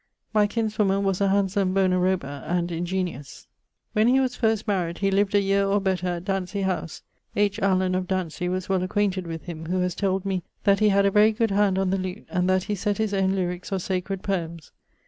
[0.33, 3.45] My kinswoman was a handsome bona roba and ingeniose.
[3.93, 7.03] When he was first maried he lived a yeare or better at Dantesey house.
[7.35, 7.59] H.
[7.59, 11.05] Allen, of Dantesey, was well acquainted with him, who has told me that he had
[11.05, 13.77] a very good hand on the lute, and that he sett his own lyricks or
[13.77, 14.71] sacred poems.